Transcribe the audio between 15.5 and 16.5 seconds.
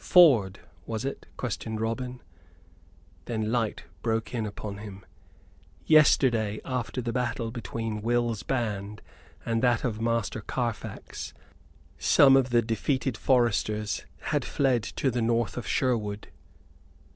of Sherwood.